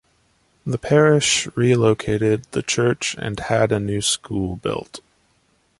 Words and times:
The 0.65 0.79
parish 0.79 1.47
re-located 1.55 2.47
the 2.53 2.63
church 2.63 3.15
and 3.19 3.39
had 3.39 3.71
a 3.71 3.79
new 3.79 4.01
school 4.01 4.55
built. 4.55 4.99